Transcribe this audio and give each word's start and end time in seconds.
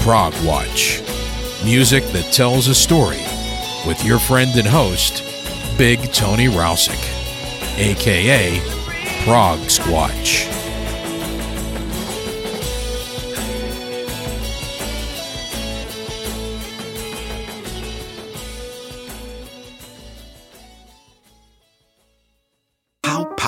Prog 0.00 0.32
Watch. 0.46 1.02
Music 1.62 2.02
that 2.12 2.32
tells 2.32 2.68
a 2.68 2.74
story 2.74 3.20
with 3.86 4.02
your 4.02 4.18
friend 4.18 4.50
and 4.56 4.66
host, 4.66 5.22
Big 5.76 6.00
Tony 6.12 6.46
Rousick, 6.46 6.98
aka 7.76 8.58
Prog 9.24 9.58
Squatch. 9.68 10.59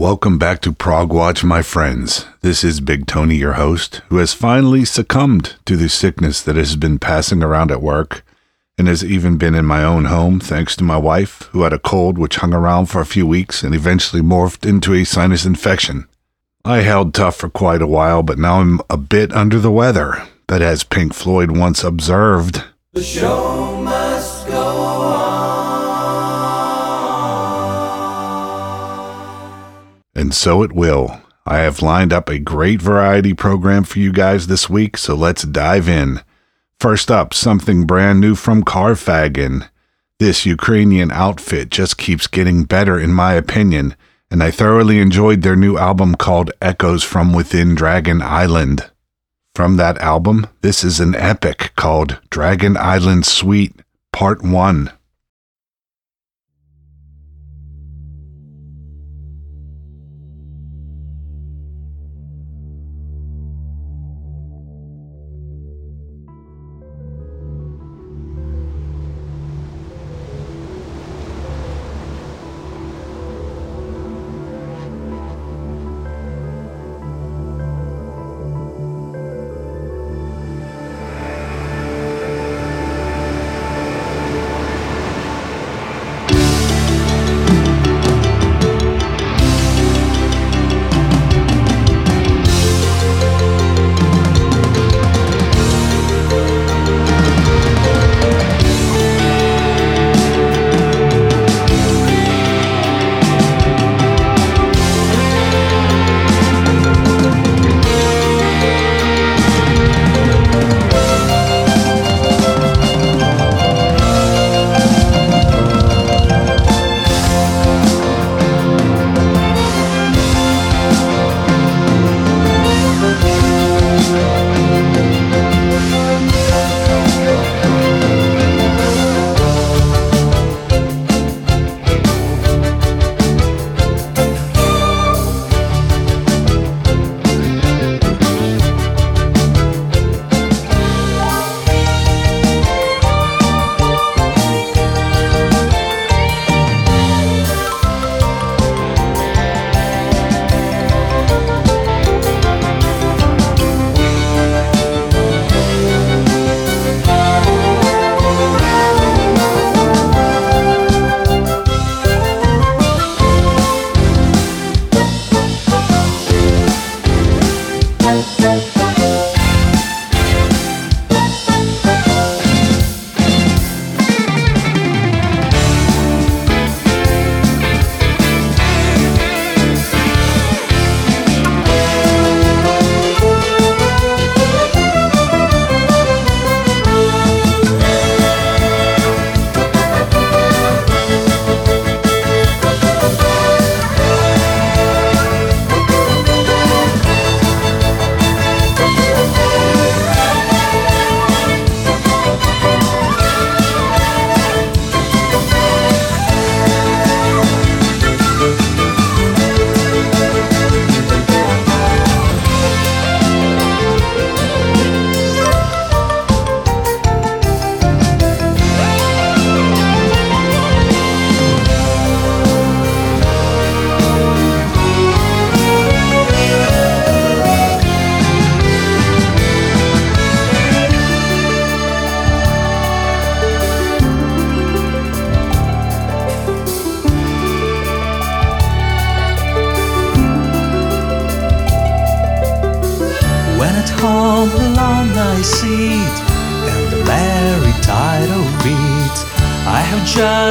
Welcome 0.00 0.38
back 0.38 0.62
to 0.62 0.72
Prog 0.72 1.12
Watch, 1.12 1.44
my 1.44 1.60
friends. 1.60 2.24
This 2.40 2.64
is 2.64 2.80
Big 2.80 3.06
Tony, 3.06 3.36
your 3.36 3.52
host, 3.52 4.00
who 4.08 4.16
has 4.16 4.32
finally 4.32 4.86
succumbed 4.86 5.56
to 5.66 5.76
the 5.76 5.90
sickness 5.90 6.40
that 6.40 6.56
has 6.56 6.74
been 6.74 6.98
passing 6.98 7.42
around 7.42 7.70
at 7.70 7.82
work 7.82 8.24
and 8.78 8.88
has 8.88 9.04
even 9.04 9.36
been 9.36 9.54
in 9.54 9.66
my 9.66 9.84
own 9.84 10.06
home 10.06 10.40
thanks 10.40 10.74
to 10.76 10.84
my 10.84 10.96
wife, 10.96 11.50
who 11.52 11.64
had 11.64 11.74
a 11.74 11.78
cold 11.78 12.16
which 12.16 12.36
hung 12.36 12.54
around 12.54 12.86
for 12.86 13.02
a 13.02 13.04
few 13.04 13.26
weeks 13.26 13.62
and 13.62 13.74
eventually 13.74 14.22
morphed 14.22 14.66
into 14.66 14.94
a 14.94 15.04
sinus 15.04 15.44
infection. 15.44 16.08
I 16.64 16.78
held 16.78 17.12
tough 17.12 17.36
for 17.36 17.50
quite 17.50 17.82
a 17.82 17.86
while, 17.86 18.22
but 18.22 18.38
now 18.38 18.60
I'm 18.60 18.80
a 18.88 18.96
bit 18.96 19.30
under 19.34 19.58
the 19.58 19.70
weather. 19.70 20.26
But 20.46 20.62
as 20.62 20.82
Pink 20.82 21.12
Floyd 21.12 21.50
once 21.50 21.84
observed, 21.84 22.64
And 30.20 30.34
so 30.34 30.62
it 30.62 30.72
will. 30.72 31.22
I 31.46 31.60
have 31.60 31.80
lined 31.80 32.12
up 32.12 32.28
a 32.28 32.38
great 32.38 32.82
variety 32.82 33.32
program 33.32 33.84
for 33.84 34.00
you 34.00 34.12
guys 34.12 34.48
this 34.48 34.68
week, 34.68 34.98
so 34.98 35.14
let's 35.14 35.44
dive 35.44 35.88
in. 35.88 36.20
First 36.78 37.10
up, 37.10 37.32
something 37.32 37.86
brand 37.86 38.20
new 38.20 38.34
from 38.34 38.62
Karfagen. 38.62 39.70
This 40.18 40.44
Ukrainian 40.44 41.10
outfit 41.10 41.70
just 41.70 41.96
keeps 41.96 42.26
getting 42.26 42.64
better, 42.64 43.00
in 43.00 43.14
my 43.14 43.32
opinion, 43.32 43.96
and 44.30 44.42
I 44.42 44.50
thoroughly 44.50 44.98
enjoyed 44.98 45.40
their 45.40 45.56
new 45.56 45.78
album 45.78 46.16
called 46.16 46.52
Echoes 46.60 47.02
from 47.02 47.32
Within 47.32 47.74
Dragon 47.74 48.20
Island. 48.20 48.90
From 49.54 49.78
that 49.78 49.96
album, 50.02 50.48
this 50.60 50.84
is 50.84 51.00
an 51.00 51.14
epic 51.14 51.72
called 51.76 52.20
Dragon 52.28 52.76
Island 52.76 53.24
Suite 53.24 53.74
Part 54.12 54.42
1. 54.42 54.92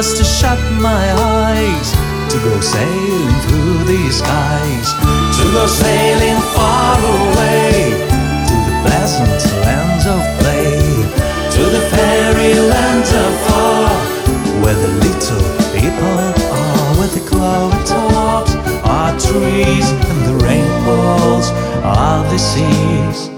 Just 0.00 0.16
to 0.16 0.24
shut 0.24 0.58
my 0.80 1.12
eyes 1.12 1.92
to 2.32 2.38
go 2.38 2.58
sailing 2.58 3.36
through 3.44 3.84
the 3.84 4.10
skies, 4.10 4.94
to 5.36 5.44
go 5.52 5.66
sailing 5.66 6.40
far 6.56 6.96
away 6.96 7.92
to 8.48 8.56
the 8.64 8.76
pleasant 8.80 9.40
lands 9.60 10.06
of 10.06 10.22
play, 10.40 10.72
to 11.54 11.62
the 11.76 11.82
fairy 11.92 12.54
lands 12.72 13.10
afar, 13.12 13.90
where 14.62 14.78
the 14.84 14.92
little 15.04 15.44
people 15.76 16.16
are, 16.48 16.96
where 16.96 17.12
the 17.18 17.24
clover 17.28 17.84
tops 17.84 18.54
are 18.88 19.12
trees 19.20 19.90
and 20.08 20.20
the 20.28 20.36
rainbows 20.46 21.50
are 21.84 22.24
the 22.30 22.38
seas, 22.38 23.29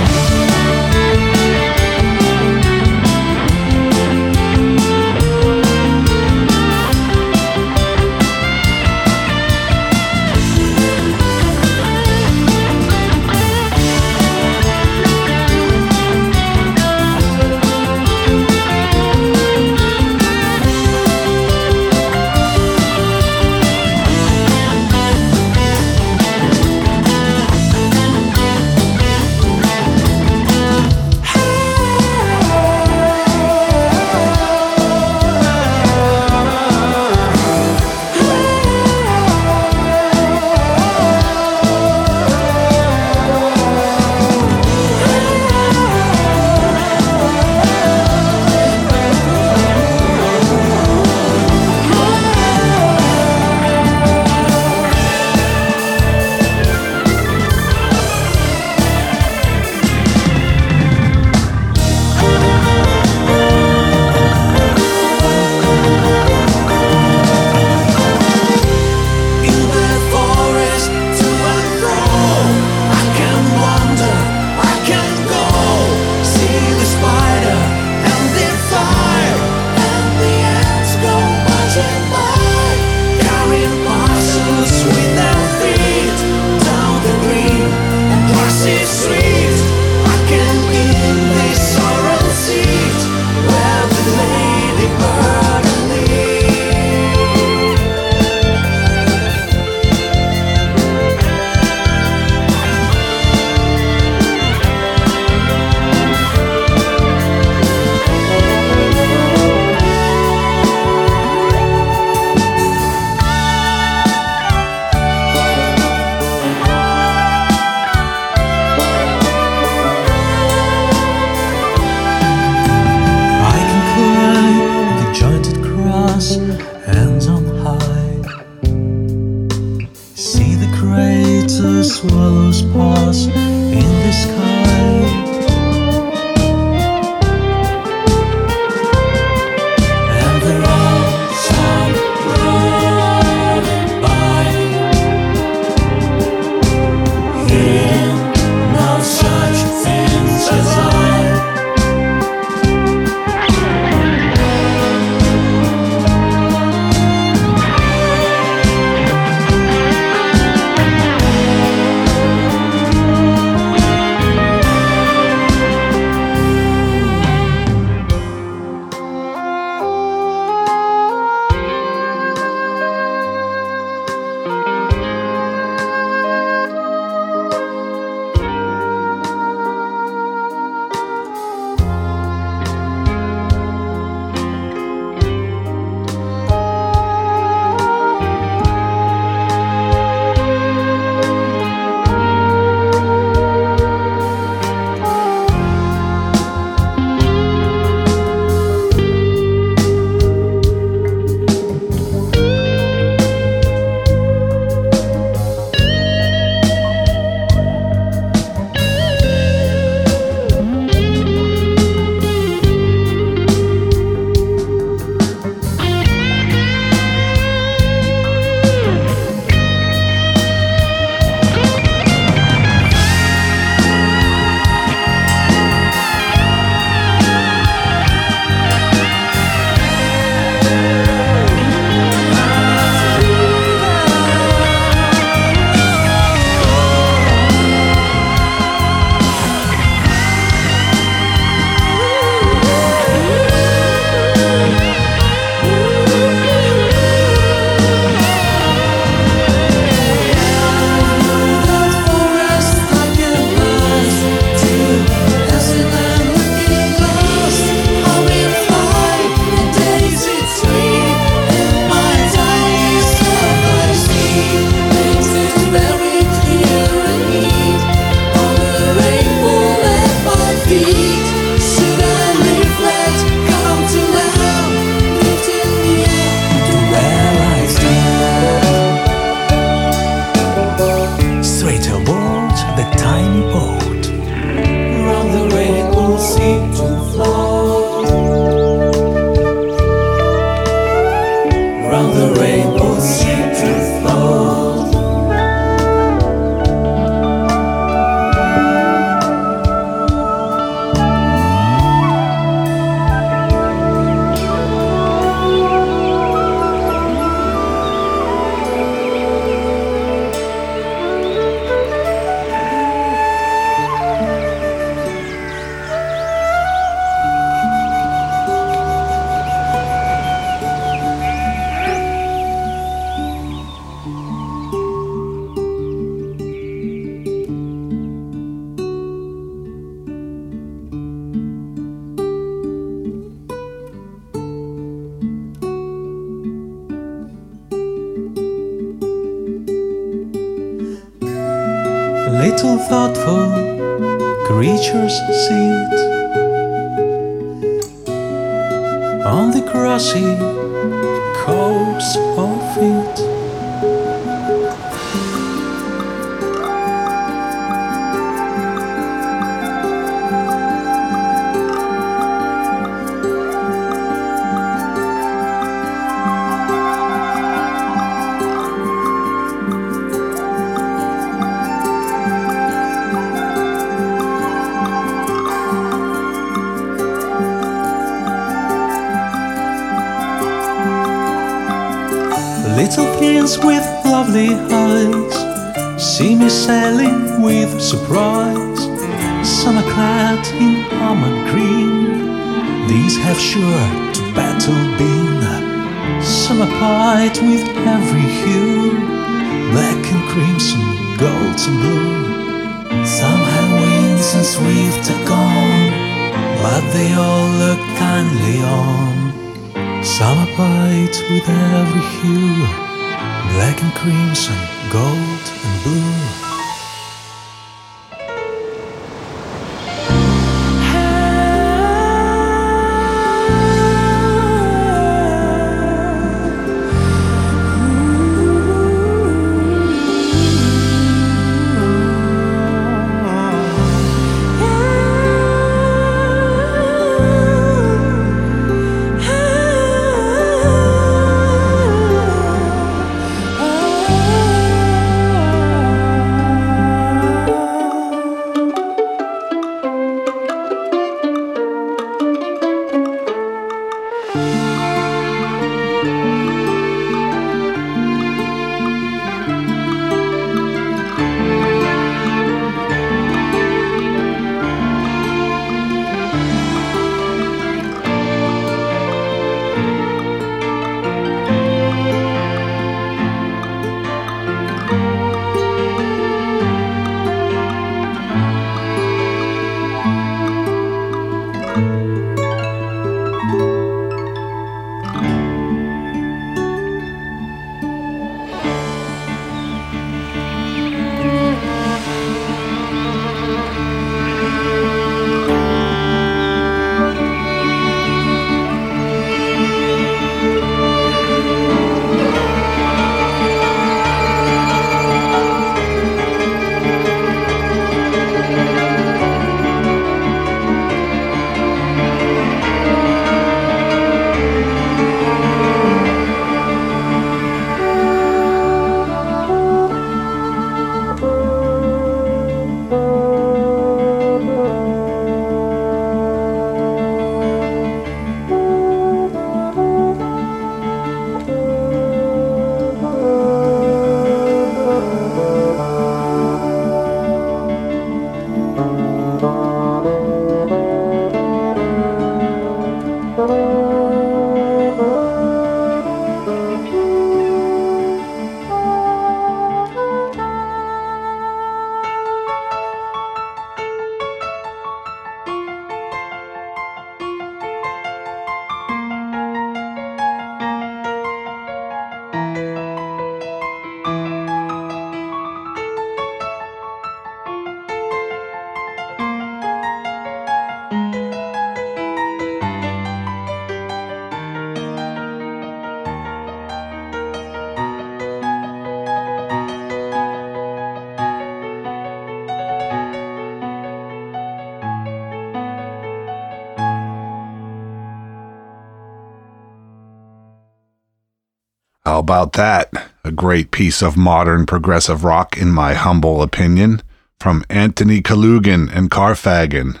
about 592.30 592.52
that? 592.52 592.92
A 593.24 593.32
great 593.32 593.72
piece 593.72 594.02
of 594.02 594.16
modern 594.16 594.64
progressive 594.64 595.24
rock, 595.24 595.58
in 595.58 595.72
my 595.72 595.94
humble 595.94 596.42
opinion, 596.42 597.02
from 597.40 597.64
Anthony 597.68 598.22
Kalugin 598.22 598.88
and 598.94 599.10
Karfagen. 599.10 600.00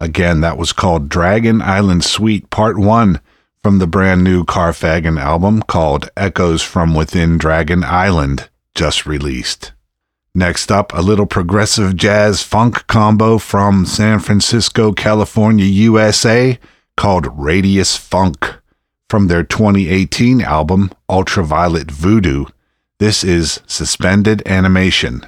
Again, 0.00 0.40
that 0.40 0.56
was 0.56 0.72
called 0.72 1.10
Dragon 1.10 1.60
Island 1.60 2.02
Suite 2.02 2.48
Part 2.48 2.78
1 2.78 3.20
from 3.62 3.78
the 3.78 3.86
brand 3.86 4.24
new 4.24 4.42
Karfagen 4.42 5.20
album 5.20 5.60
called 5.64 6.08
Echoes 6.16 6.62
from 6.62 6.94
Within 6.94 7.36
Dragon 7.36 7.84
Island, 7.84 8.48
just 8.74 9.04
released. 9.04 9.72
Next 10.34 10.72
up, 10.72 10.94
a 10.94 11.02
little 11.02 11.26
progressive 11.26 11.94
jazz 11.94 12.42
funk 12.42 12.86
combo 12.86 13.36
from 13.36 13.84
San 13.84 14.20
Francisco, 14.20 14.94
California, 14.94 15.66
USA 15.66 16.58
called 16.96 17.26
Radius 17.38 17.98
Funk 17.98 18.62
from 19.08 19.28
their 19.28 19.42
2018 19.44 20.40
album 20.40 20.90
Ultraviolet 21.08 21.90
Voodoo. 21.90 22.46
This 22.98 23.22
is 23.22 23.60
Suspended 23.66 24.42
Animation. 24.46 25.24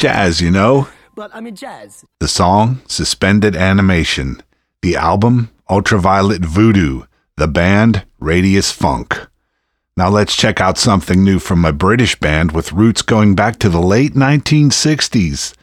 Jazz, 0.00 0.40
you 0.40 0.50
know? 0.50 0.88
But 1.14 1.30
I 1.34 1.42
mean 1.42 1.54
jazz. 1.54 2.06
The 2.20 2.26
song, 2.26 2.80
Suspended 2.88 3.54
Animation. 3.54 4.42
The 4.80 4.96
album, 4.96 5.50
Ultraviolet 5.68 6.40
Voodoo. 6.40 7.02
The 7.36 7.46
band, 7.46 8.06
Radius 8.18 8.72
Funk. 8.72 9.28
Now 9.98 10.08
let's 10.08 10.34
check 10.34 10.58
out 10.58 10.78
something 10.78 11.22
new 11.22 11.38
from 11.38 11.66
a 11.66 11.74
British 11.74 12.18
band 12.18 12.52
with 12.52 12.72
roots 12.72 13.02
going 13.02 13.34
back 13.34 13.58
to 13.58 13.68
the 13.68 13.82
late 13.82 14.14
1960s. 14.14 15.54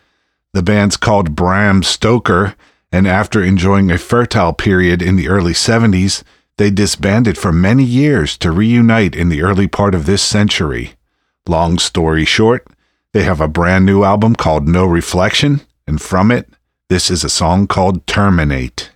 The 0.54 0.62
band's 0.62 0.98
called 0.98 1.36
Bram 1.36 1.82
Stoker, 1.82 2.54
and 2.92 3.08
after 3.08 3.42
enjoying 3.44 3.90
a 3.90 3.98
fertile 3.98 4.54
period 4.54 5.02
in 5.02 5.16
the 5.16 5.30
early 5.30 5.54
70s, 5.54 6.22
they 6.58 6.70
disbanded 6.70 7.40
for 7.40 7.52
many 7.52 7.84
years 7.84 8.38
to 8.38 8.52
reunite 8.52 9.16
in 9.16 9.30
the 9.30 9.42
early 9.42 9.68
part 9.68 9.96
of 9.96 10.06
this 10.06 10.22
century. 10.22 10.94
Long 11.48 11.80
story 11.80 12.24
short, 12.24 12.68
they 13.14 13.24
have 13.24 13.42
a 13.42 13.48
brand 13.48 13.86
new 13.86 14.04
album 14.04 14.36
called 14.36 14.68
No 14.68 14.86
Reflection, 14.86 15.62
and 15.88 16.02
from 16.02 16.32
it, 16.32 16.50
this 16.90 17.10
is 17.10 17.24
a 17.24 17.30
song 17.30 17.68
called 17.68 18.06
Terminate. 18.06 18.92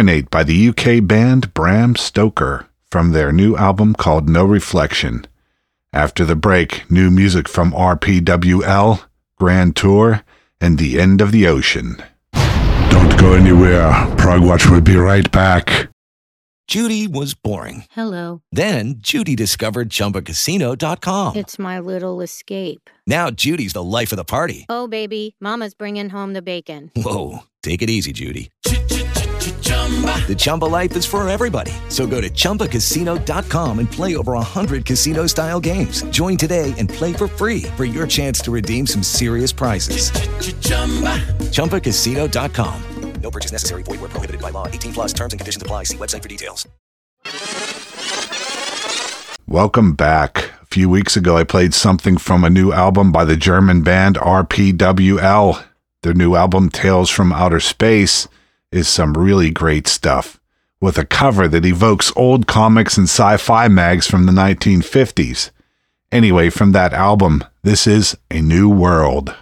Terminate 0.00 0.30
by 0.30 0.44
the 0.44 0.68
UK 0.70 1.06
band 1.06 1.52
Bram 1.52 1.94
Stoker 1.94 2.66
from 2.90 3.12
their 3.12 3.32
new 3.32 3.54
album 3.54 3.94
called 3.94 4.30
No 4.30 4.46
Reflection. 4.46 5.26
After 5.92 6.24
the 6.24 6.34
break, 6.34 6.90
new 6.90 7.10
music 7.10 7.46
from 7.46 7.72
RPWL, 7.72 9.04
Grand 9.36 9.76
Tour, 9.76 10.24
and 10.58 10.78
The 10.78 10.98
End 10.98 11.20
of 11.20 11.32
the 11.32 11.46
Ocean. 11.46 12.02
Don't 12.32 13.20
go 13.20 13.34
anywhere. 13.34 13.90
Prog 14.16 14.42
Watch 14.42 14.70
will 14.70 14.80
be 14.80 14.96
right 14.96 15.30
back. 15.30 15.90
Judy 16.66 17.06
was 17.06 17.34
boring. 17.34 17.84
Hello. 17.90 18.40
Then 18.50 18.94
Judy 19.00 19.36
discovered 19.36 19.90
ChumbaCasino.com. 19.90 21.36
It's 21.36 21.58
my 21.58 21.78
little 21.78 22.22
escape. 22.22 22.88
Now 23.06 23.28
Judy's 23.28 23.74
the 23.74 23.82
life 23.82 24.12
of 24.12 24.16
the 24.16 24.24
party. 24.24 24.64
Oh, 24.70 24.88
baby, 24.88 25.36
Mama's 25.40 25.74
bringing 25.74 26.08
home 26.08 26.32
the 26.32 26.40
bacon. 26.40 26.90
Whoa, 26.96 27.40
take 27.62 27.82
it 27.82 27.90
easy, 27.90 28.14
Judy. 28.14 28.50
The 30.28 30.36
Chumba 30.38 30.66
life 30.66 30.94
is 30.96 31.04
for 31.04 31.28
everybody. 31.28 31.72
So 31.88 32.06
go 32.06 32.20
to 32.20 32.30
ChumbaCasino.com 32.30 33.78
and 33.80 33.90
play 33.90 34.14
over 34.14 34.34
100 34.34 34.84
casino 34.84 35.26
style 35.26 35.58
games. 35.58 36.02
Join 36.10 36.36
today 36.36 36.72
and 36.78 36.88
play 36.88 37.12
for 37.12 37.26
free 37.26 37.62
for 37.76 37.84
your 37.84 38.06
chance 38.06 38.40
to 38.42 38.52
redeem 38.52 38.86
some 38.86 39.02
serious 39.02 39.50
prizes. 39.50 40.12
ChumbaCasino.com. 41.50 42.82
No 43.22 43.30
purchase 43.30 43.52
necessary. 43.52 43.82
Void 43.82 44.00
where 44.00 44.08
prohibited 44.08 44.40
by 44.40 44.50
law. 44.50 44.66
18 44.66 44.92
plus 44.92 45.12
terms 45.12 45.32
and 45.32 45.40
conditions 45.40 45.62
apply. 45.62 45.84
See 45.84 45.96
website 45.96 46.22
for 46.22 46.28
details. 46.28 46.66
Welcome 49.46 49.94
back. 49.94 50.50
A 50.62 50.66
few 50.66 50.88
weeks 50.88 51.16
ago, 51.16 51.36
I 51.36 51.44
played 51.44 51.74
something 51.74 52.16
from 52.16 52.44
a 52.44 52.50
new 52.50 52.72
album 52.72 53.10
by 53.12 53.24
the 53.24 53.36
German 53.36 53.82
band 53.82 54.16
RPWL. 54.16 55.64
Their 56.02 56.14
new 56.14 56.34
album, 56.34 56.70
Tales 56.70 57.10
from 57.10 57.32
Outer 57.32 57.60
Space, 57.60 58.26
is 58.72 58.88
some 58.88 59.14
really 59.14 59.50
great 59.50 59.86
stuff, 59.86 60.40
with 60.80 60.96
a 60.98 61.04
cover 61.04 61.48
that 61.48 61.66
evokes 61.66 62.12
old 62.16 62.46
comics 62.46 62.96
and 62.96 63.08
sci 63.08 63.36
fi 63.36 63.68
mags 63.68 64.06
from 64.06 64.26
the 64.26 64.32
1950s. 64.32 65.50
Anyway, 66.12 66.50
from 66.50 66.72
that 66.72 66.92
album, 66.92 67.44
this 67.62 67.86
is 67.86 68.16
A 68.30 68.40
New 68.40 68.68
World. 68.68 69.34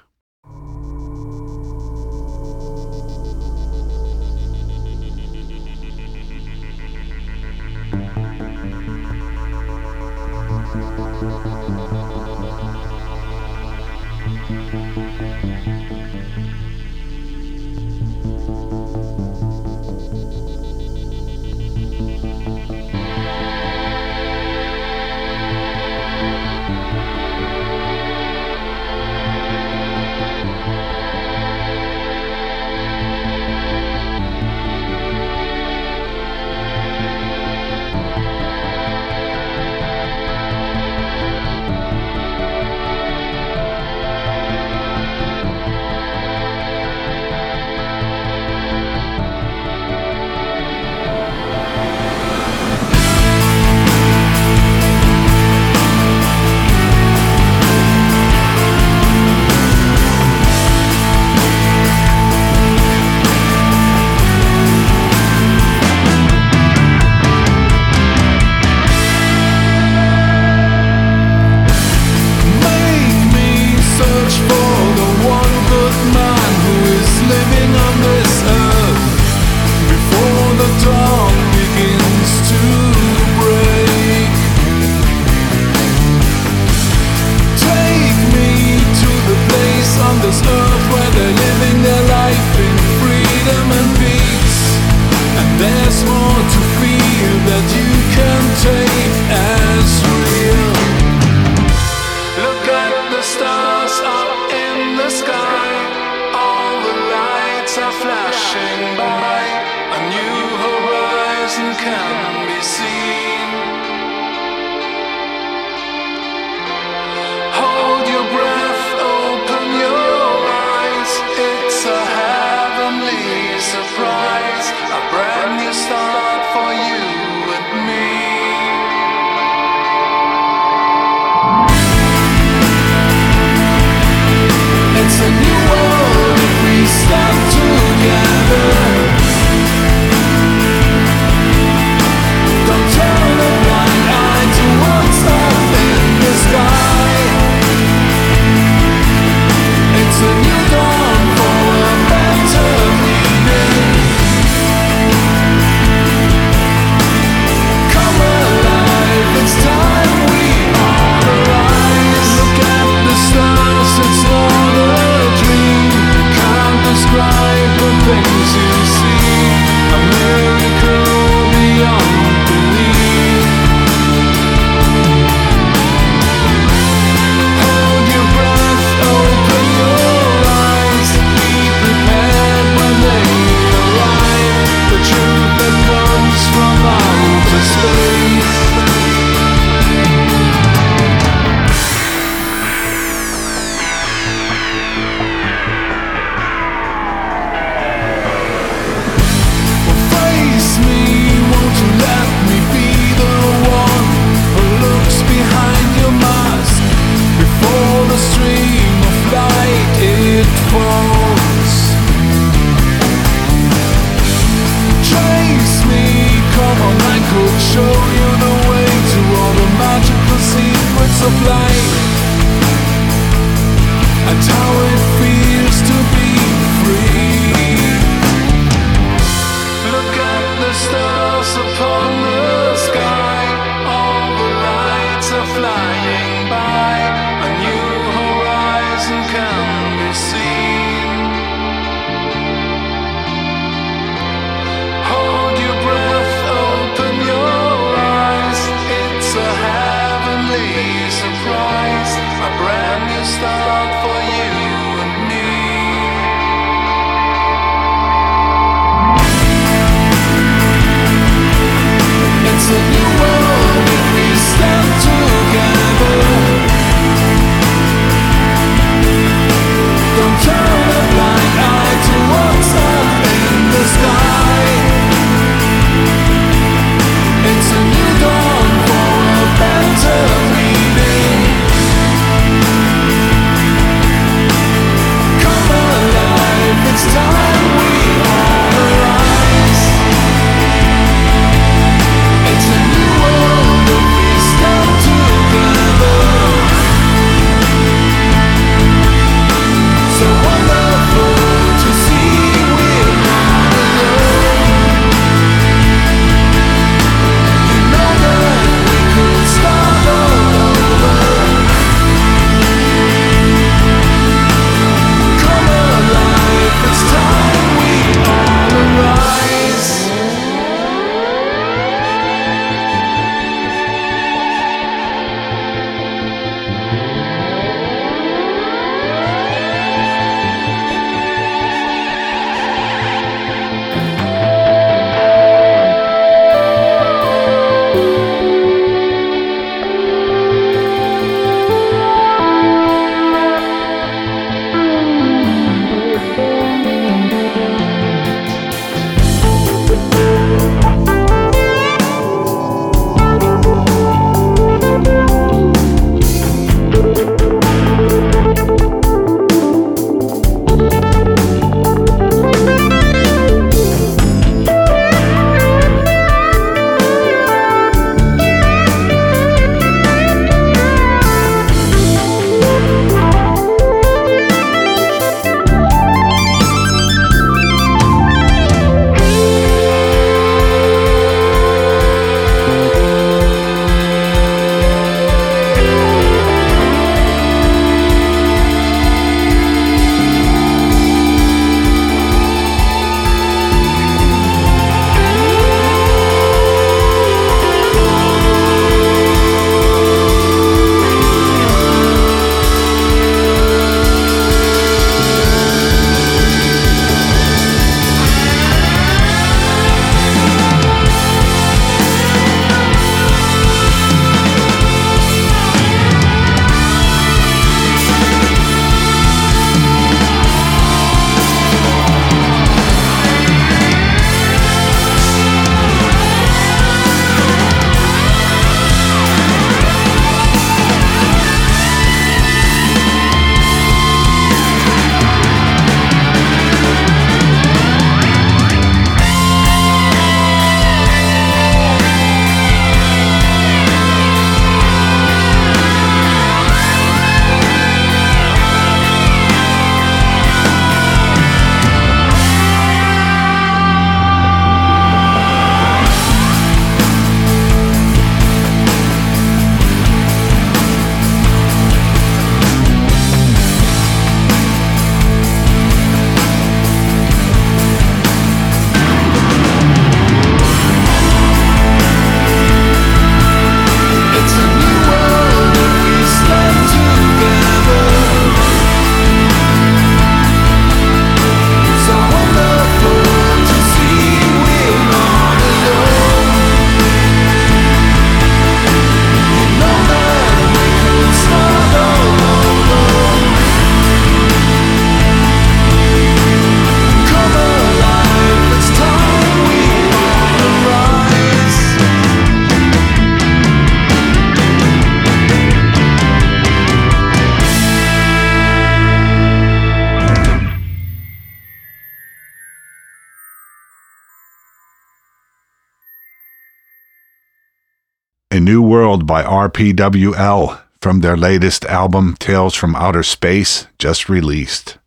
RPWL 519.59 520.81
from 521.01 521.19
their 521.19 521.37
latest 521.37 521.85
album, 521.87 522.37
Tales 522.39 522.77
from 522.77 522.95
Outer 522.95 523.25
Space, 523.25 523.89
just 523.99 524.29
released. 524.29 524.99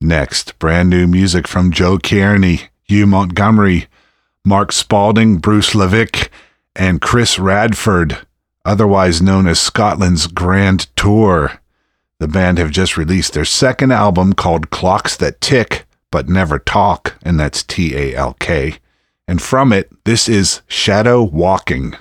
Next, 0.00 0.58
brand 0.58 0.90
new 0.90 1.06
music 1.06 1.46
from 1.46 1.70
Joe 1.70 1.96
Cairney, 1.96 2.70
Hugh 2.82 3.06
Montgomery, 3.06 3.86
Mark 4.44 4.72
Spalding, 4.72 5.36
Bruce 5.36 5.74
Levick, 5.74 6.28
and 6.74 7.00
Chris 7.00 7.38
Radford, 7.38 8.18
otherwise 8.64 9.22
known 9.22 9.46
as 9.46 9.60
Scotland's 9.60 10.26
Grand 10.26 10.88
Tour. 10.96 11.60
The 12.18 12.26
band 12.26 12.58
have 12.58 12.72
just 12.72 12.96
released 12.96 13.32
their 13.32 13.44
second 13.44 13.92
album 13.92 14.32
called 14.32 14.70
Clocks 14.70 15.16
That 15.16 15.40
Tick 15.40 15.86
But 16.10 16.28
Never 16.28 16.58
Talk, 16.58 17.16
and 17.22 17.38
that's 17.38 17.62
T 17.62 17.94
A 17.94 18.16
L 18.16 18.34
K. 18.40 18.78
And 19.28 19.40
from 19.40 19.72
it, 19.72 19.88
this 20.04 20.28
is 20.28 20.62
Shadow 20.66 21.22
Walking. 21.22 21.94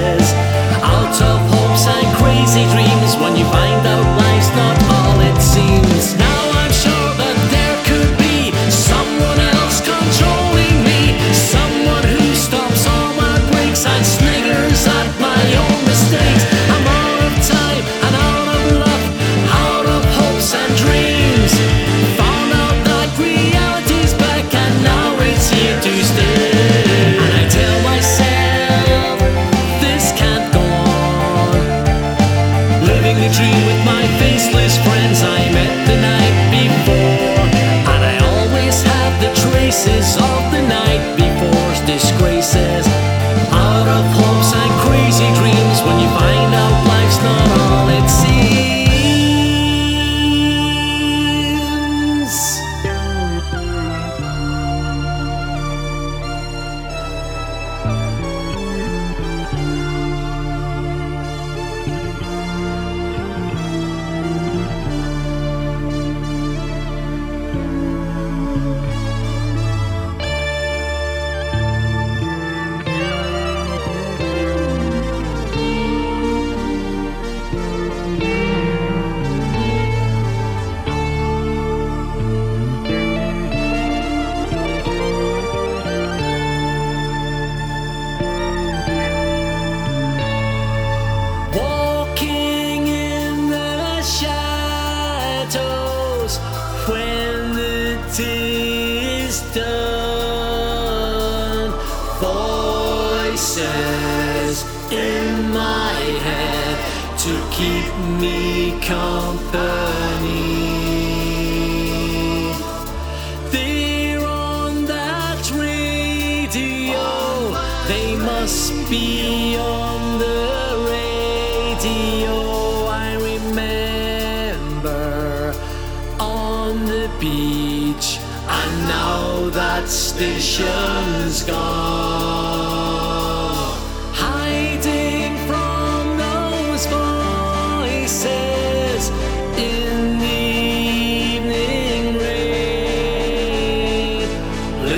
faces 0.00 0.61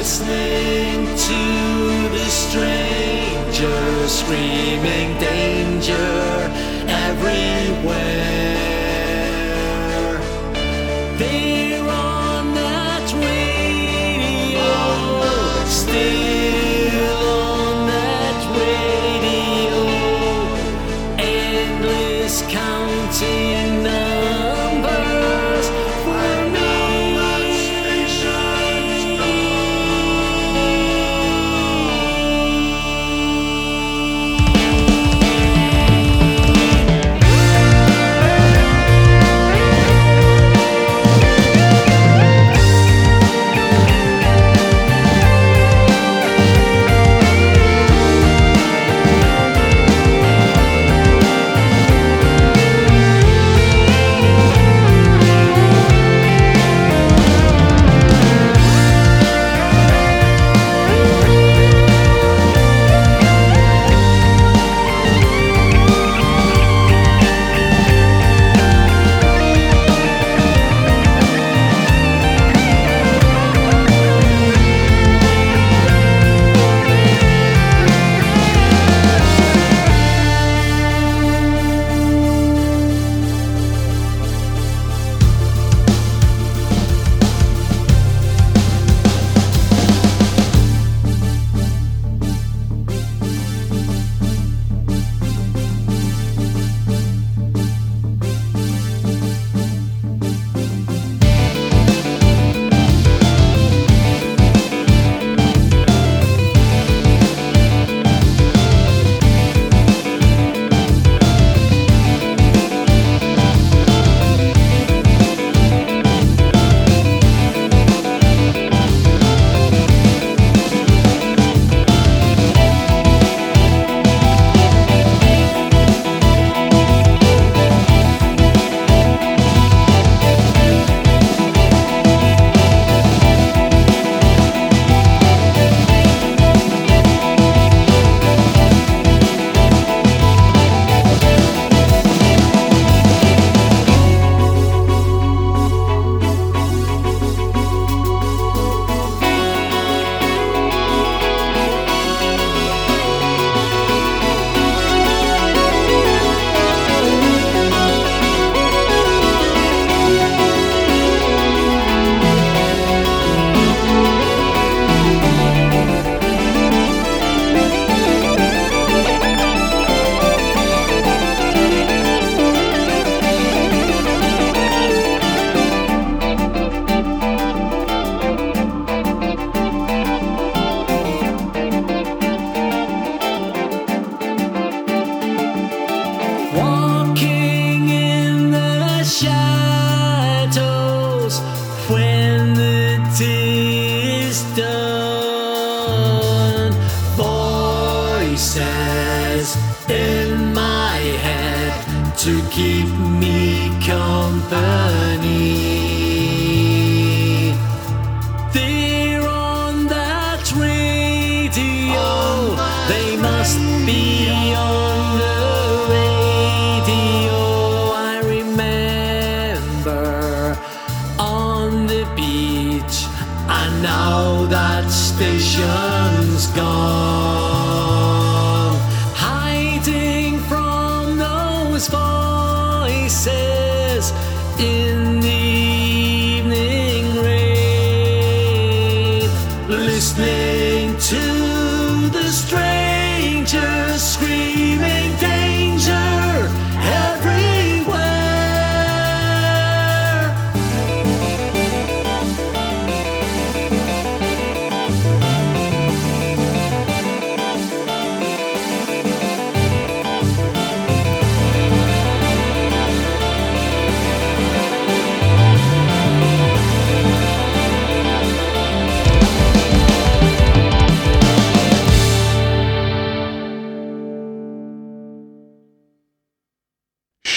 Listening 0.04 1.06
to 1.16 1.42
the 2.12 2.26
strangers 2.28 4.12
screaming 4.12 5.16
danger 5.18 6.52
everywhere. 6.86 8.53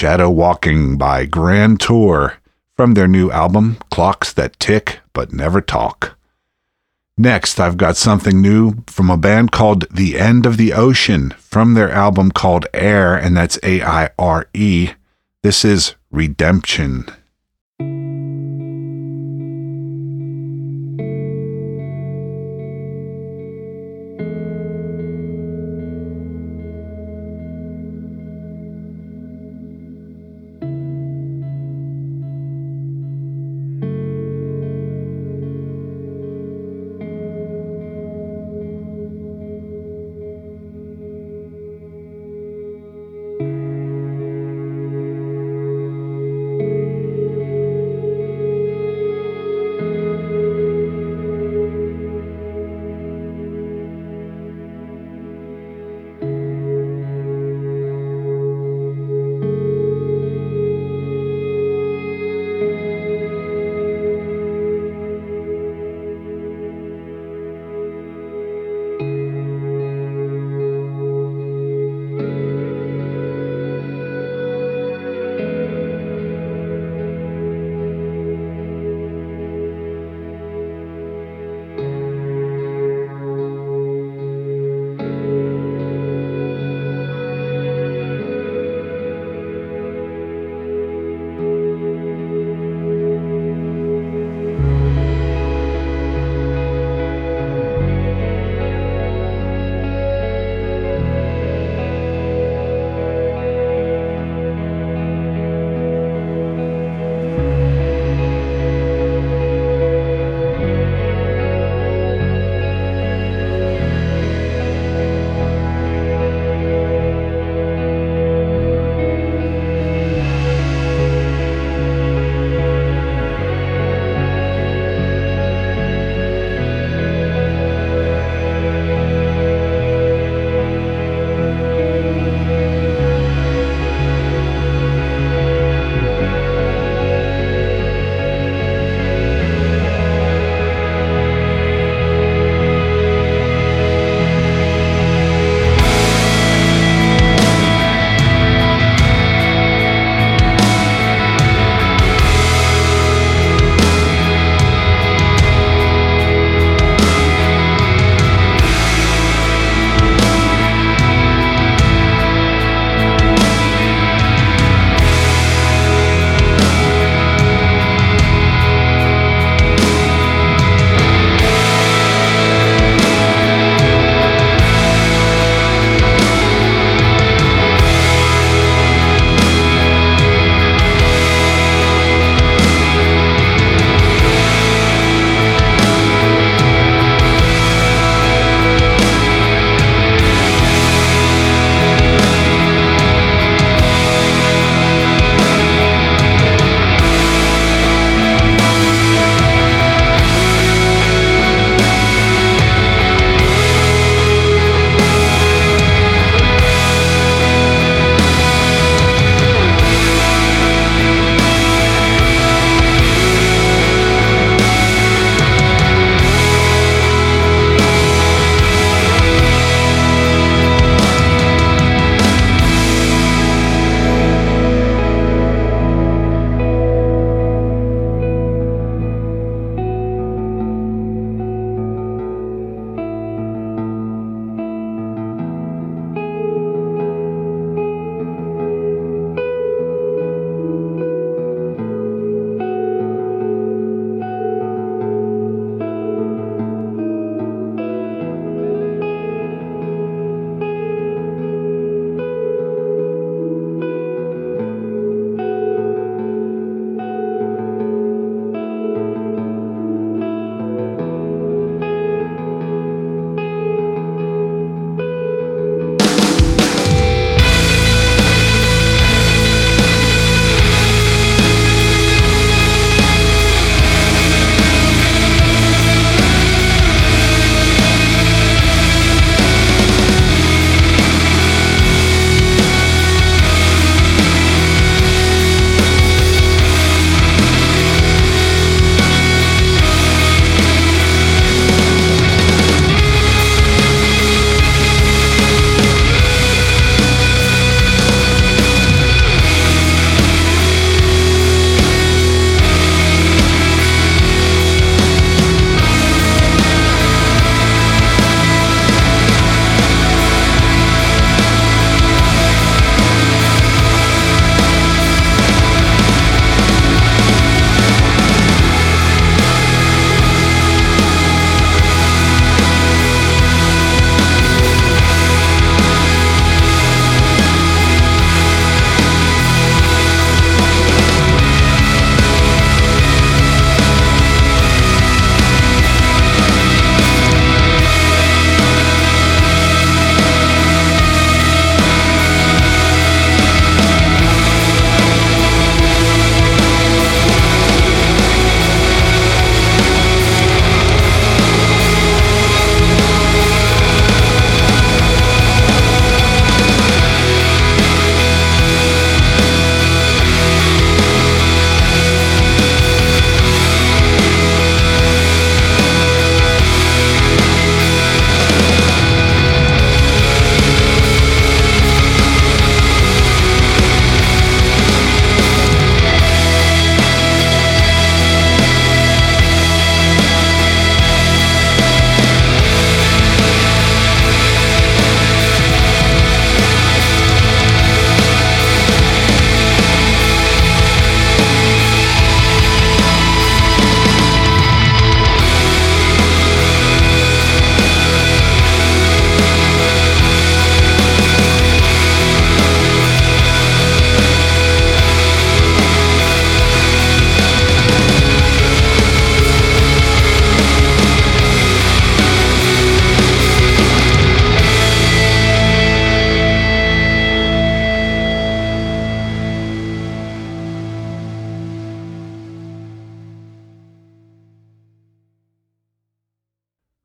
Shadow 0.08 0.30
Walking 0.30 0.98
by 0.98 1.26
Grand 1.26 1.82
Tour 1.82 2.38
from 2.78 2.94
their 2.94 3.10
new 3.10 3.30
album, 3.30 3.76
Clocks 3.92 4.32
That 4.32 4.58
Tick 4.58 5.02
But 5.12 5.34
Never 5.34 5.60
Talk. 5.60 6.18
Next, 7.18 7.60
I've 7.60 7.76
got 7.76 7.98
something 7.98 8.42
new 8.42 8.86
from 8.88 9.10
a 9.10 9.18
band 9.18 9.52
called 9.52 9.84
The 9.94 10.18
End 10.18 10.46
of 10.46 10.56
the 10.56 10.72
Ocean 10.72 11.32
from 11.32 11.74
their 11.74 11.92
album 11.92 12.32
called 12.32 12.68
Aire, 12.74 13.16
and 13.18 13.36
that's 13.36 13.60
A 13.64 13.82
I 13.82 14.12
R 14.18 14.48
E. 14.54 14.92
This 15.44 15.66
is 15.66 15.96
Redemption. 16.10 17.08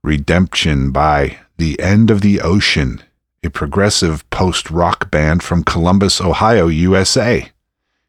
Redemption 0.04 0.90
by 0.90 1.38
The 1.58 1.78
End 1.78 2.10
of 2.10 2.22
the 2.22 2.40
Ocean, 2.40 3.00
a 3.44 3.50
progressive 3.50 4.28
post 4.30 4.68
rock 4.68 5.12
band 5.12 5.44
from 5.44 5.62
Columbus, 5.62 6.20
Ohio, 6.20 6.66
USA. 6.66 7.50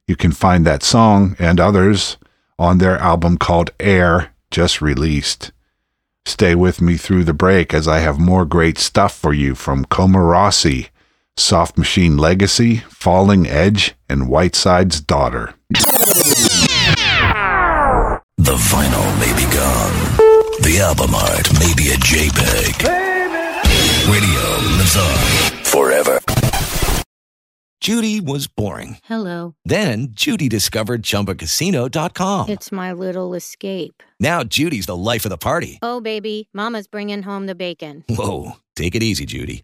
You 0.08 0.16
can 0.16 0.32
find 0.32 0.66
that 0.66 0.82
song 0.82 1.36
and 1.38 1.60
others 1.60 2.18
on 2.58 2.80
their 2.80 2.98
album 2.98 3.38
called 3.38 3.70
Aire, 3.80 4.34
just 4.50 4.82
released. 4.82 5.52
Stay 6.26 6.56
with 6.56 6.82
me 6.82 6.98
through 6.98 7.26
the 7.26 7.34
break 7.34 7.76
as 7.76 7.88
I 7.88 8.00
have 8.00 8.20
more 8.20 8.46
great 8.46 8.80
stuff 8.80 9.16
for 9.16 9.32
you 9.32 9.54
from 9.54 9.86
Coma 9.86 10.20
Rossi, 10.24 10.90
Soft 11.38 11.78
Machine 11.78 12.18
Legacy, 12.18 12.78
Falling 12.90 13.46
Edge, 13.46 13.94
and 14.10 14.28
Whiteside's 14.28 15.00
Daughter. 15.00 15.54
The 18.38 18.56
vinyl 18.56 19.20
may 19.20 19.34
be 19.36 19.54
gone. 19.54 20.23
The 20.62 20.80
album 20.80 21.16
art 21.16 21.52
may 21.60 21.74
be 21.76 21.90
a 21.92 21.96
JPEG. 21.96 22.84
Radio 24.08 24.78
lives 24.78 24.96
on 24.96 25.64
forever. 25.64 26.20
Judy 27.82 28.22
was 28.22 28.48
boring. 28.48 28.98
Hello. 29.04 29.56
Then 29.66 30.10
Judy 30.12 30.48
discovered 30.48 31.02
ChumbaCasino.com. 31.04 32.48
It's 32.50 32.72
my 32.72 32.94
little 32.94 33.34
escape. 33.34 34.02
Now 34.20 34.44
Judy's 34.44 34.86
the 34.86 34.96
life 34.96 35.26
of 35.26 35.30
the 35.32 35.38
party. 35.38 35.80
Oh, 35.82 36.00
baby, 36.00 36.48
Mama's 36.54 36.88
bringing 36.88 37.24
home 37.24 37.46
the 37.48 37.56
bacon. 37.56 38.06
Whoa, 38.08 38.54
take 38.78 38.96
it 38.96 39.04
easy, 39.04 39.26
Judy. 39.26 39.64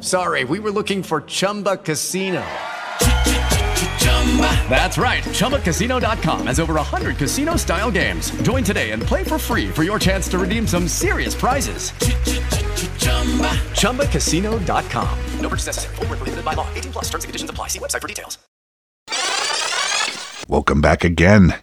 sorry. 0.00 0.44
We 0.44 0.60
were 0.60 0.70
looking 0.70 1.02
for 1.02 1.22
Chumba 1.22 1.76
Casino. 1.78 2.44
That's 4.68 4.96
right. 4.96 5.22
ChumbaCasino.com 5.24 6.46
has 6.46 6.60
over 6.60 6.74
100 6.74 7.16
casino 7.16 7.56
style 7.56 7.90
games. 7.90 8.30
Join 8.42 8.62
today 8.62 8.92
and 8.92 9.02
play 9.02 9.24
for 9.24 9.38
free 9.38 9.68
for 9.68 9.82
your 9.82 9.98
chance 9.98 10.28
to 10.28 10.38
redeem 10.38 10.66
some 10.66 10.86
serious 10.86 11.34
prizes. 11.34 11.90
ChumbaCasino.com. 13.80 15.18
No 15.40 15.48
purchase 15.48 15.66
necessary. 15.66 15.96
Void 15.96 16.08
where 16.08 16.16
prohibited 16.16 16.44
by 16.44 16.54
law. 16.54 16.68
18 16.74 16.92
plus 16.92 17.04
terms 17.06 17.24
and 17.24 17.28
conditions 17.28 17.50
apply. 17.50 17.68
See 17.68 17.80
website 17.80 18.00
for 18.00 18.08
details. 18.08 18.38
Welcome 20.48 20.80
back 20.80 21.04
again. 21.04 21.54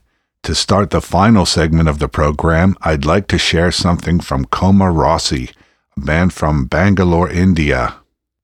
To 0.44 0.56
start 0.56 0.92
the 0.92 1.02
final 1.02 1.46
segment 1.46 1.90
of 1.90 2.00
the 2.00 2.08
program, 2.08 2.78
I'd 2.82 3.04
like 3.04 3.28
to 3.28 3.38
share 3.38 3.72
something 3.72 4.22
from 4.22 4.46
Coma 4.46 4.90
Rossi, 4.90 5.50
a 5.98 6.00
band 6.00 6.32
from 6.32 6.68
Bangalore, 6.68 7.30
India. 7.30 7.98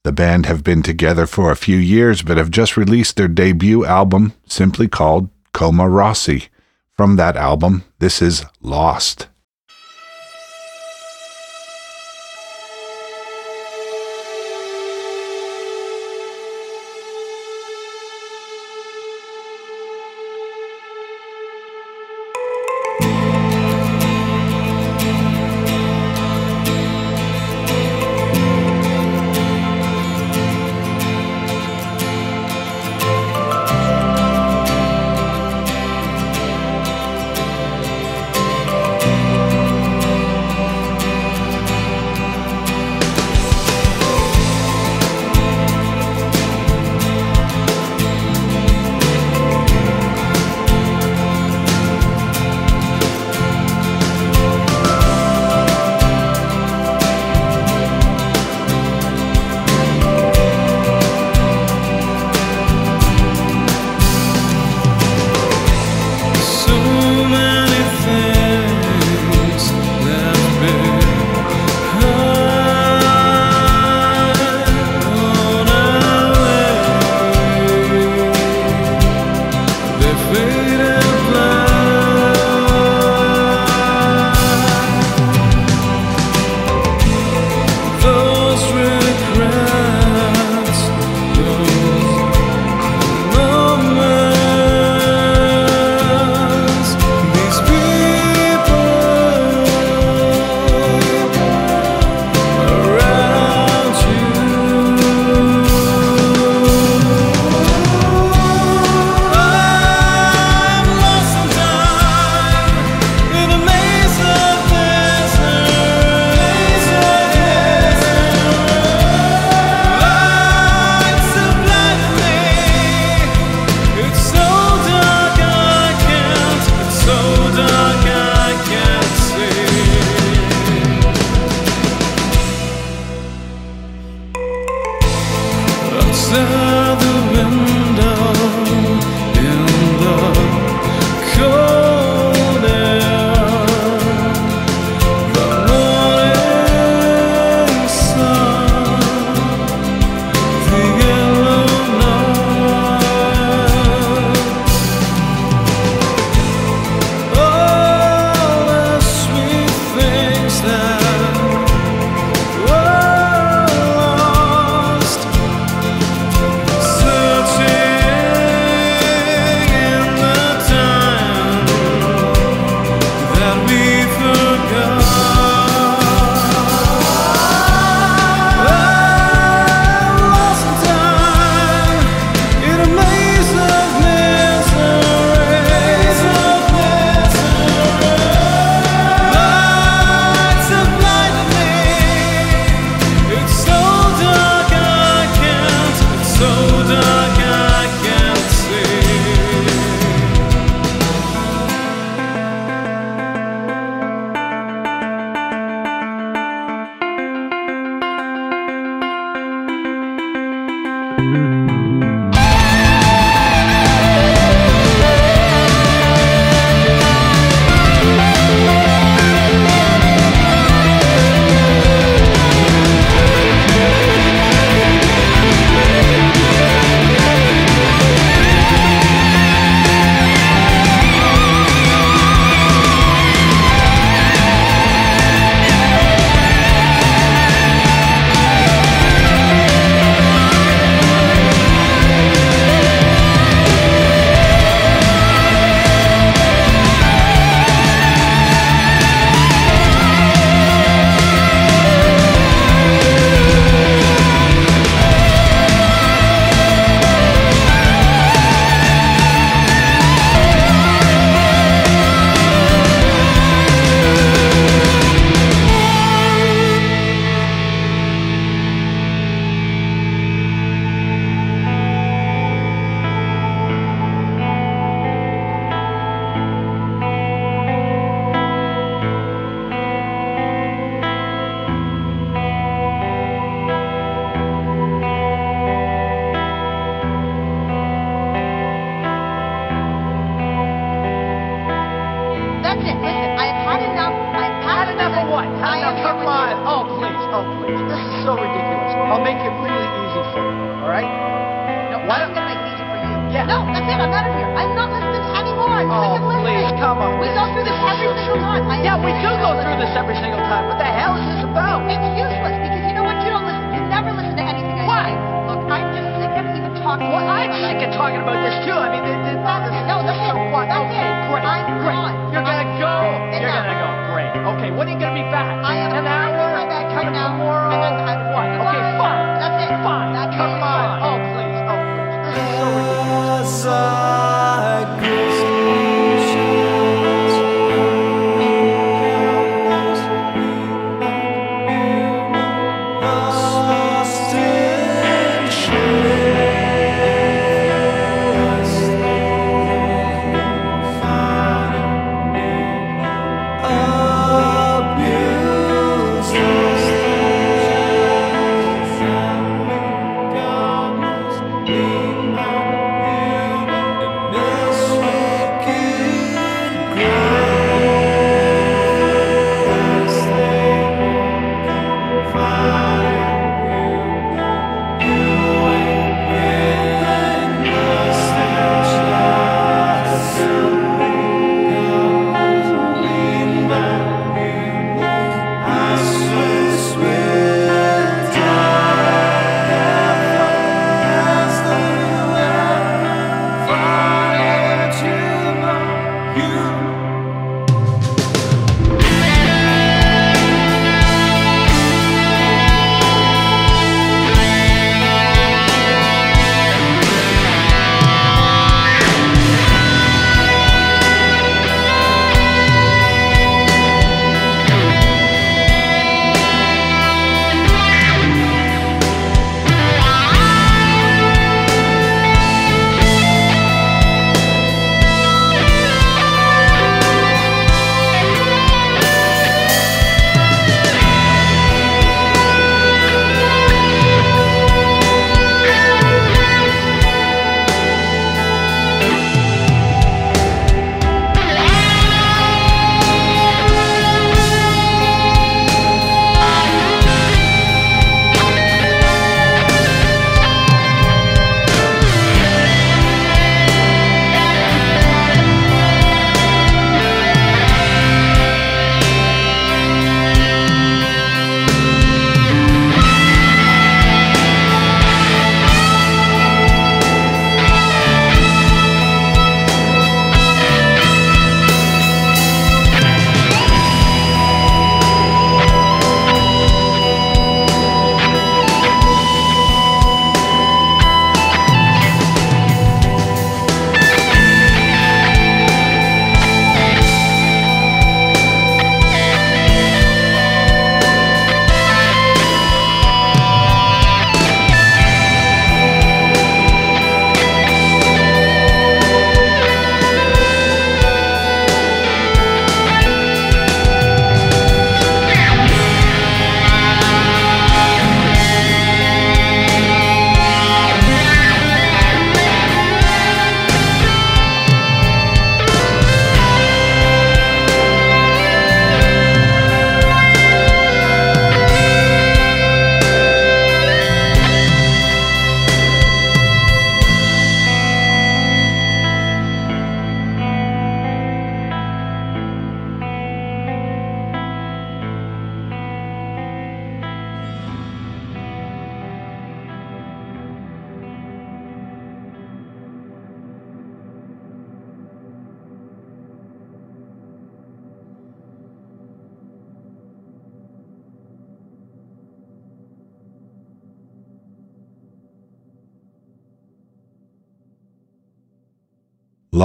The 0.04 0.12
band 0.12 0.47
have 0.47 0.66
been 0.66 0.84
together 0.84 1.26
for 1.26 1.49
a 1.49 1.56
few 1.56 1.78
years 1.78 2.24
but 2.24 2.36
have 2.36 2.51
just 2.51 2.76
released 2.76 3.16
their 3.16 3.30
debut 3.30 3.86
album, 3.86 4.34
simply 4.45 4.89
called 4.89 5.30
Coma 5.54 5.88
Rossi. 5.88 6.49
From 6.97 7.16
that 7.16 7.38
album, 7.38 7.86
this 7.99 8.22
is 8.22 8.45
Lost. 8.62 9.28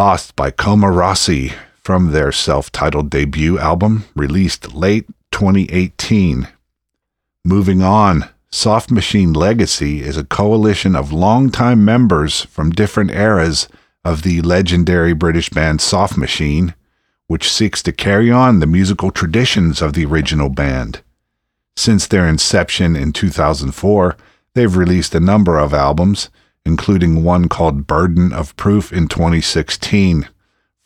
Lost 0.08 0.36
by 0.36 0.50
Coma 0.50 0.90
Rossi 0.90 1.52
from 1.84 2.12
their 2.12 2.32
self 2.32 2.72
titled 2.72 3.10
debut 3.10 3.58
album, 3.58 4.06
released 4.16 4.74
late 4.74 5.06
2018. 5.32 6.48
Moving 7.44 7.82
on, 7.82 8.24
Soft 8.50 8.90
Machine 8.90 9.34
Legacy 9.34 10.00
is 10.00 10.16
a 10.16 10.24
coalition 10.24 10.96
of 10.96 11.12
longtime 11.12 11.84
members 11.84 12.46
from 12.46 12.70
different 12.70 13.10
eras 13.10 13.68
of 14.02 14.22
the 14.22 14.40
legendary 14.40 15.12
British 15.12 15.50
band 15.50 15.82
Soft 15.82 16.16
Machine, 16.16 16.74
which 17.26 17.52
seeks 17.52 17.82
to 17.82 17.92
carry 17.92 18.30
on 18.30 18.60
the 18.60 18.66
musical 18.66 19.10
traditions 19.10 19.82
of 19.82 19.92
the 19.92 20.06
original 20.06 20.48
band. 20.48 21.02
Since 21.76 22.06
their 22.06 22.26
inception 22.26 22.96
in 22.96 23.12
2004, 23.12 24.16
they've 24.54 24.74
released 24.74 25.14
a 25.14 25.20
number 25.20 25.58
of 25.58 25.74
albums, 25.74 26.30
including 26.64 27.24
one 27.24 27.48
called 27.48 27.86
Burden 27.86 28.32
of 28.32 28.56
Proof 28.56 28.92
in 28.92 29.08
2016. 29.08 30.28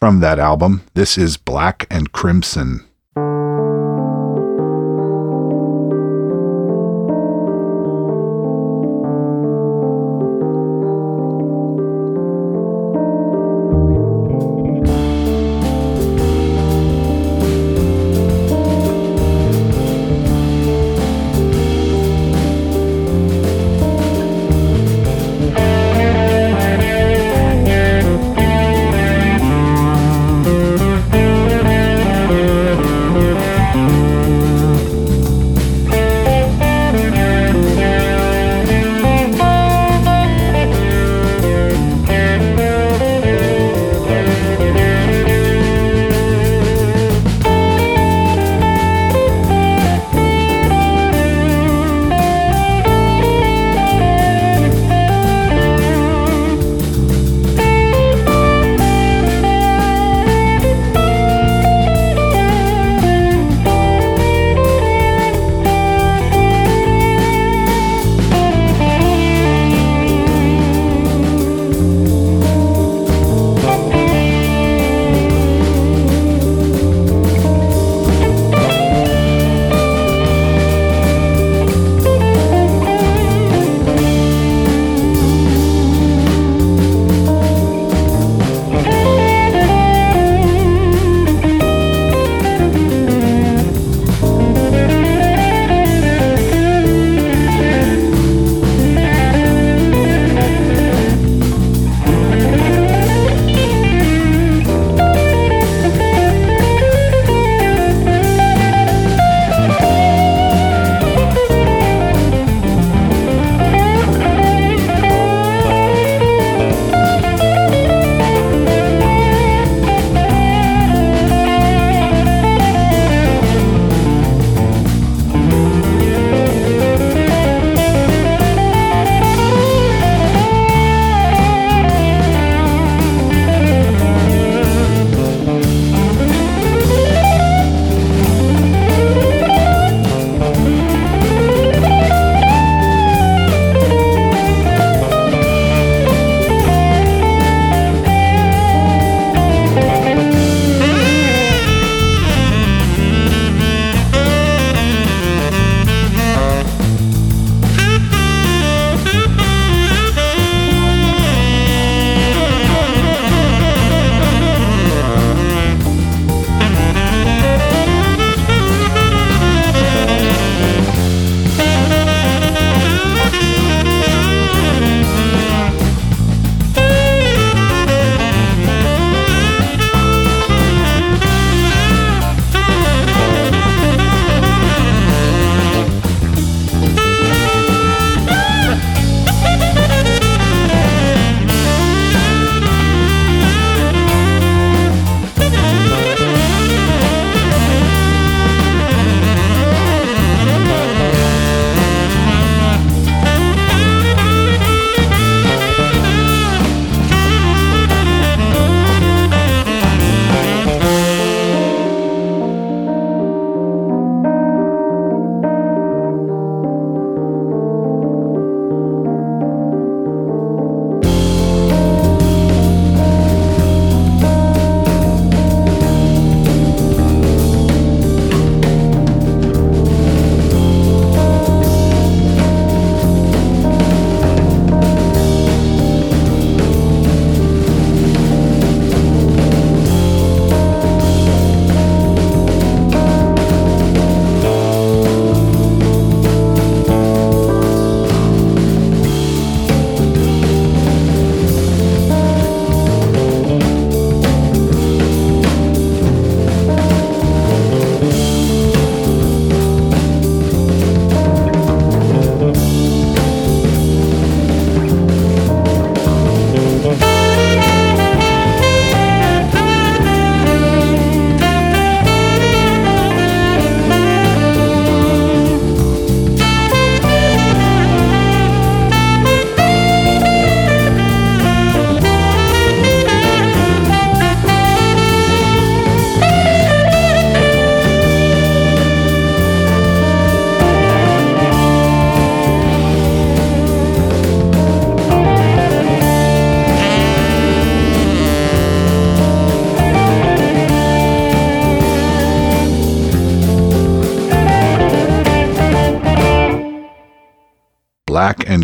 From 0.00 0.20
that 0.20 0.38
album, 0.38 0.82
this 0.94 1.16
is 1.16 1.36
Black 1.36 1.86
and 1.90 2.12
Crimson. 2.12 2.84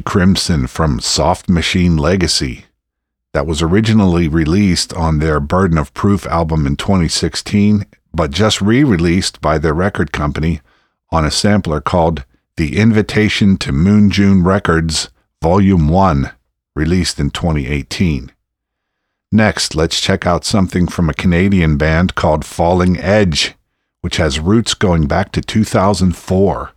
Crimson 0.08 0.66
from 0.66 1.00
Soft 1.00 1.50
Machine 1.50 1.98
Legacy. 1.98 2.64
That 3.34 3.46
was 3.46 3.60
originally 3.60 4.26
released 4.26 4.94
on 4.94 5.18
their 5.18 5.38
Burden 5.38 5.76
of 5.76 5.92
Proof 5.92 6.24
album 6.24 6.66
in 6.66 6.76
2016, 6.76 7.84
but 8.14 8.30
just 8.30 8.62
re 8.62 8.82
released 8.82 9.42
by 9.42 9.58
their 9.58 9.74
record 9.74 10.10
company 10.10 10.62
on 11.10 11.26
a 11.26 11.30
sampler 11.30 11.82
called 11.82 12.24
The 12.56 12.78
Invitation 12.78 13.58
to 13.58 13.70
MoonJune 13.70 14.46
Records, 14.46 15.10
Volume 15.42 15.90
1, 15.90 16.30
released 16.74 17.20
in 17.20 17.28
2018. 17.28 18.32
Next, 19.30 19.74
let's 19.74 20.00
check 20.00 20.26
out 20.26 20.46
something 20.46 20.88
from 20.88 21.10
a 21.10 21.14
Canadian 21.22 21.76
band 21.76 22.14
called 22.14 22.46
Falling 22.46 22.96
Edge, 22.96 23.56
which 24.00 24.16
has 24.16 24.40
roots 24.40 24.72
going 24.72 25.06
back 25.06 25.32
to 25.32 25.42
2004. 25.42 26.72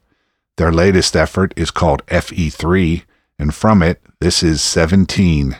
Their 0.57 0.73
latest 0.73 1.15
effort 1.15 1.53
is 1.55 1.71
called 1.71 2.05
FE3, 2.07 3.03
and 3.41 3.55
from 3.55 3.81
it, 3.81 3.99
this 4.19 4.43
is 4.43 4.61
17. 4.61 5.57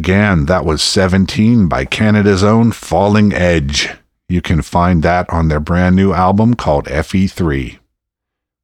Again, 0.00 0.46
that 0.46 0.64
was 0.64 0.82
17 0.82 1.68
by 1.68 1.84
Canada's 1.84 2.42
own 2.42 2.72
Falling 2.72 3.34
Edge. 3.34 3.90
You 4.30 4.40
can 4.40 4.62
find 4.62 5.02
that 5.02 5.28
on 5.28 5.48
their 5.48 5.60
brand 5.60 5.94
new 5.94 6.14
album 6.14 6.54
called 6.54 6.86
FE3. 6.86 7.78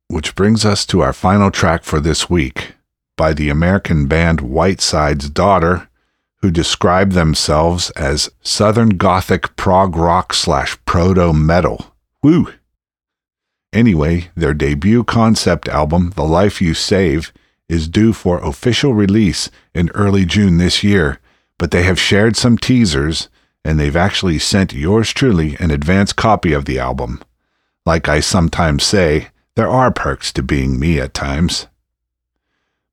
Which 0.08 0.34
brings 0.34 0.64
us 0.64 0.86
to 0.86 1.02
our 1.02 1.12
final 1.12 1.50
track 1.50 1.84
for 1.84 2.00
this 2.00 2.30
week 2.30 2.72
by 3.18 3.34
the 3.34 3.50
American 3.50 4.06
band 4.06 4.40
Whiteside's 4.40 5.28
Daughter, 5.28 5.90
who 6.36 6.50
describe 6.50 7.12
themselves 7.12 7.90
as 7.90 8.30
Southern 8.40 8.96
Gothic 8.96 9.56
prog 9.56 9.94
rock 9.94 10.32
slash 10.32 10.78
proto 10.86 11.34
metal. 11.34 11.94
Woo! 12.22 12.48
Anyway, 13.74 14.30
their 14.34 14.54
debut 14.54 15.04
concept 15.04 15.68
album, 15.68 16.14
The 16.16 16.24
Life 16.24 16.62
You 16.62 16.72
Save, 16.72 17.30
is 17.68 17.88
due 17.88 18.14
for 18.14 18.38
official 18.38 18.94
release 18.94 19.50
in 19.74 19.90
early 19.90 20.24
June 20.24 20.56
this 20.56 20.82
year, 20.82 21.20
but 21.58 21.70
they 21.70 21.82
have 21.82 21.98
shared 21.98 22.36
some 22.36 22.58
teasers 22.58 23.28
and 23.64 23.80
they've 23.80 23.96
actually 23.96 24.38
sent 24.38 24.72
yours 24.72 25.12
truly 25.12 25.56
an 25.58 25.70
advance 25.70 26.12
copy 26.12 26.52
of 26.52 26.66
the 26.66 26.78
album. 26.78 27.20
Like 27.84 28.08
I 28.08 28.20
sometimes 28.20 28.84
say, 28.84 29.28
there 29.56 29.68
are 29.68 29.90
perks 29.90 30.32
to 30.34 30.42
being 30.42 30.78
me 30.78 31.00
at 31.00 31.14
times. 31.14 31.66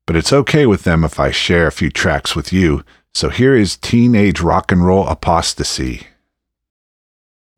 But 0.08 0.16
it's 0.16 0.34
okay 0.34 0.66
with 0.66 0.84
them 0.84 1.04
if 1.04 1.20
I 1.20 1.30
share 1.32 1.68
a 1.68 1.72
few 1.72 1.90
tracks 1.90 2.36
with 2.36 2.52
you, 2.52 2.84
so 3.14 3.30
here 3.30 3.56
is 3.56 3.78
Teenage 3.78 4.42
Rock 4.42 4.72
and 4.72 4.86
Roll 4.86 5.08
Apostasy. 5.08 6.08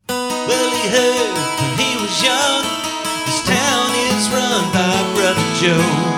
Well, 0.09 0.71
he 0.71 0.89
heard 0.89 1.31
when 1.61 1.77
he 1.79 1.95
was 2.01 2.21
young, 2.21 2.63
this 3.25 3.41
town 3.47 3.91
is 4.11 4.29
run 4.29 4.73
by 4.73 5.13
Brother 5.15 5.55
Joe. 5.61 6.14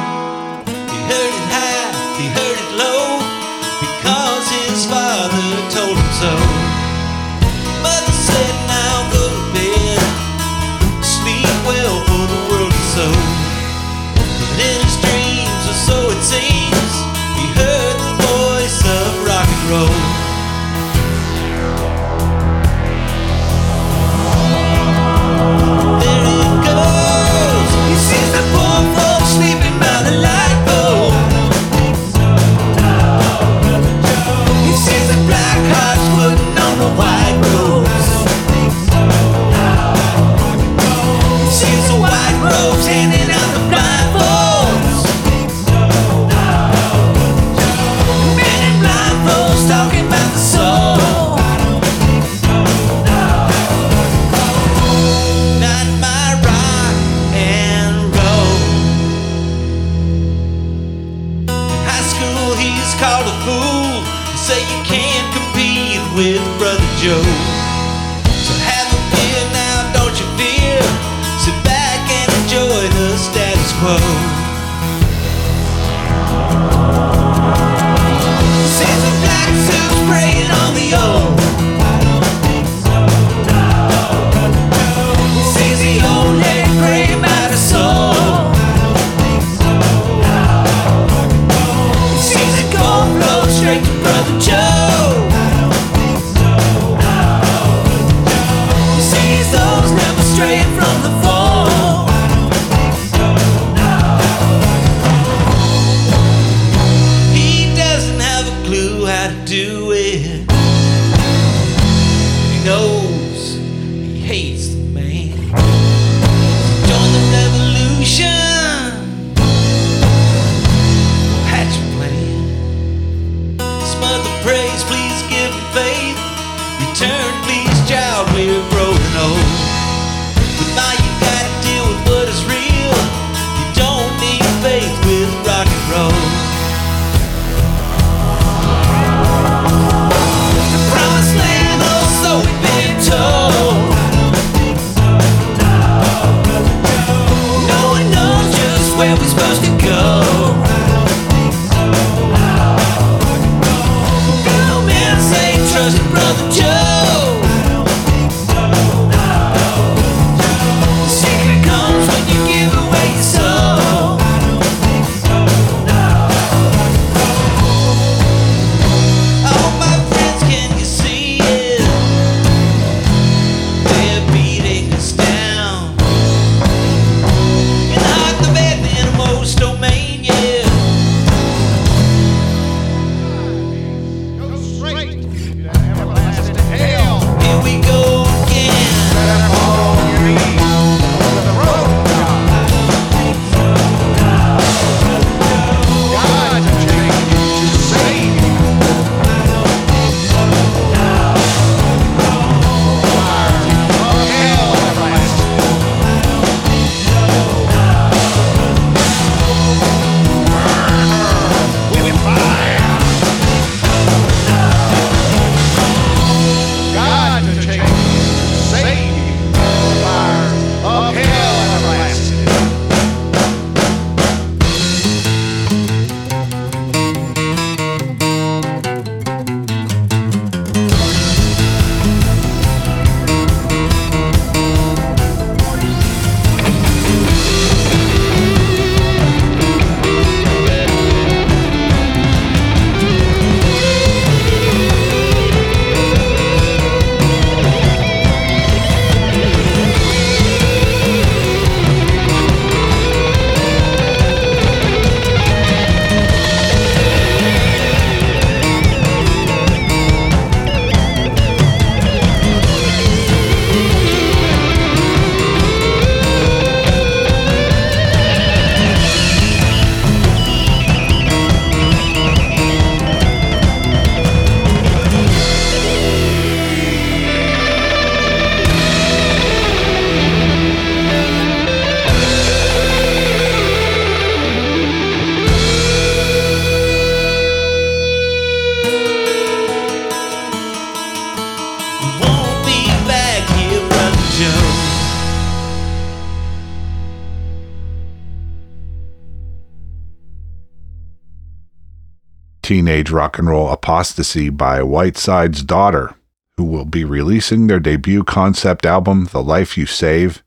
Teenage 303.08 303.16
Rock 303.16 303.40
and 303.40 303.48
Roll 303.48 303.70
Apostasy 303.70 304.50
by 304.50 304.84
Whiteside's 304.84 305.64
Daughter, 305.64 306.14
who 306.58 306.66
will 306.66 306.84
be 306.84 307.06
releasing 307.06 307.68
their 307.68 307.80
debut 307.80 308.22
concept 308.26 308.86
album, 308.86 309.30
The 309.32 309.42
Life 309.42 309.78
You 309.78 309.86
Save, 309.86 310.44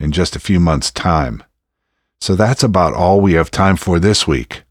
in 0.00 0.10
just 0.10 0.34
a 0.34 0.40
few 0.40 0.58
months' 0.58 0.90
time. 0.90 1.44
So 2.20 2.34
that's 2.34 2.64
about 2.64 2.94
all 2.94 3.20
we 3.20 3.34
have 3.34 3.52
time 3.52 3.76
for 3.76 4.00
this 4.00 4.26
week. 4.26 4.64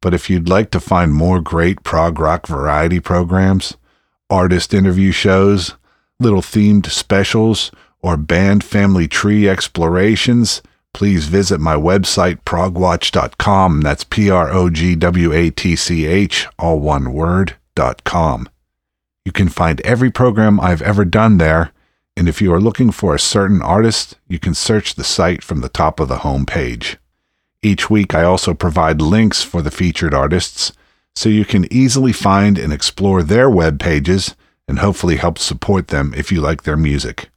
But 0.00 0.14
if 0.14 0.30
you'd 0.30 0.48
like 0.48 0.70
to 0.70 0.80
find 0.80 1.12
more 1.12 1.42
great 1.42 1.82
prog 1.82 2.18
rock 2.18 2.46
variety 2.46 3.00
programs, 3.00 3.76
artist 4.30 4.72
interview 4.72 5.12
shows, 5.12 5.74
little 6.18 6.40
themed 6.40 6.86
specials, 6.86 7.70
or 8.00 8.16
band 8.16 8.64
family 8.64 9.06
tree 9.06 9.46
explorations, 9.46 10.62
please 10.98 11.28
visit 11.28 11.60
my 11.60 11.76
website 11.76 12.42
progwatch.com. 12.42 13.82
That's 13.82 14.02
P 14.02 14.30
R 14.30 14.50
O 14.50 14.68
G 14.68 14.96
W 14.96 15.32
A 15.32 15.48
T 15.48 15.76
C 15.76 16.06
H, 16.06 16.48
all 16.58 16.80
one 16.80 17.12
word, 17.12 17.54
dot 17.76 18.02
com. 18.02 18.48
You 19.24 19.30
can 19.30 19.48
find 19.48 19.80
every 19.82 20.10
program 20.10 20.58
I've 20.58 20.82
ever 20.82 21.04
done 21.04 21.38
there, 21.38 21.70
and 22.16 22.28
if 22.28 22.42
you 22.42 22.52
are 22.52 22.60
looking 22.60 22.90
for 22.90 23.14
a 23.14 23.20
certain 23.20 23.62
artist, 23.62 24.16
you 24.26 24.40
can 24.40 24.54
search 24.54 24.96
the 24.96 25.04
site 25.04 25.44
from 25.44 25.60
the 25.60 25.68
top 25.68 26.00
of 26.00 26.08
the 26.08 26.18
home 26.18 26.44
page. 26.44 26.96
Each 27.62 27.88
week, 27.88 28.12
I 28.12 28.24
also 28.24 28.52
provide 28.52 29.00
links 29.00 29.44
for 29.44 29.62
the 29.62 29.70
featured 29.70 30.12
artists 30.12 30.72
so 31.14 31.28
you 31.28 31.44
can 31.44 31.72
easily 31.72 32.12
find 32.12 32.58
and 32.58 32.72
explore 32.72 33.22
their 33.22 33.48
web 33.48 33.78
pages 33.78 34.34
and 34.66 34.80
hopefully 34.80 35.14
help 35.14 35.38
support 35.38 35.88
them 35.88 36.12
if 36.16 36.32
you 36.32 36.40
like 36.40 36.64
their 36.64 36.76
music. 36.76 37.28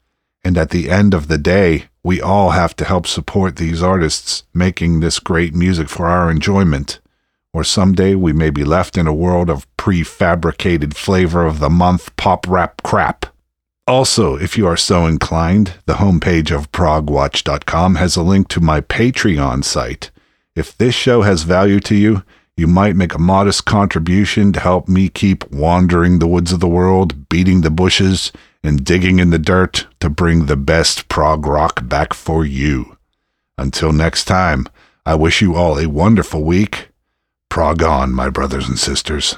And 0.44 0.58
at 0.58 0.72
the 0.72 0.90
end 0.90 1.14
of 1.14 1.28
the 1.28 1.38
day, 1.38 1.86
we 2.04 2.20
all 2.20 2.52
have 2.52 2.76
to 2.78 2.86
help 2.86 3.06
support 3.06 3.56
these 3.56 3.84
artists 3.84 4.44
making 4.54 5.00
this 5.00 5.20
great 5.20 5.54
music 5.54 5.88
for 5.88 6.08
our 6.08 6.32
enjoyment. 6.32 7.00
Or 7.54 7.64
someday 7.64 8.16
we 8.16 8.34
may 8.34 8.50
be 8.50 8.64
left 8.64 8.98
in 8.98 9.08
a 9.08 9.14
world 9.14 9.50
of 9.50 9.68
prefabricated 9.78 10.94
flavor 10.94 11.46
of 11.46 11.60
the 11.60 11.70
month 11.70 12.16
pop 12.16 12.48
rap 12.48 12.82
crap. 12.82 13.26
Also, 13.88 14.36
if 14.36 14.58
you 14.58 14.66
are 14.68 14.78
so 14.78 15.06
inclined, 15.06 15.74
the 15.86 15.96
homepage 15.96 16.56
of 16.56 16.72
progwatch.com 16.72 17.96
has 17.96 18.16
a 18.16 18.24
link 18.24 18.48
to 18.48 18.62
my 18.62 18.80
Patreon 18.80 19.64
site. 19.64 20.12
If 20.56 20.78
this 20.78 20.96
show 20.96 21.24
has 21.24 21.44
value 21.44 21.80
to 21.82 21.96
you, 21.96 22.24
you 22.56 22.68
might 22.68 22.96
make 22.96 23.14
a 23.14 23.20
modest 23.20 23.66
contribution 23.66 24.54
to 24.54 24.60
help 24.60 24.88
me 24.88 25.10
keep 25.10 25.50
wandering 25.52 26.20
the 26.20 26.28
woods 26.28 26.54
of 26.54 26.60
the 26.60 26.68
world, 26.68 27.28
beating 27.28 27.62
the 27.62 27.72
bushes, 27.72 28.32
and 28.64 28.86
digging 28.86 29.20
in 29.20 29.30
the 29.30 29.40
dirt 29.40 29.88
to 30.00 30.10
bring 30.10 30.46
the 30.46 30.58
best 30.58 31.08
prog 31.08 31.46
rock 31.46 31.88
back 31.88 32.14
for 32.14 32.46
you. 32.46 32.98
Until 33.58 33.92
next 33.92 34.26
time, 34.26 34.68
I 35.06 35.16
wish 35.16 35.42
you 35.42 35.56
all 35.56 35.80
a 35.80 35.90
wonderful 35.90 36.44
week. 36.44 36.90
Prog 37.50 37.82
on, 37.84 38.14
my 38.14 38.30
brothers 38.30 38.68
and 38.68 38.80
sisters. 38.80 39.38